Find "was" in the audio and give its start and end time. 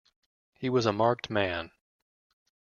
0.67-0.87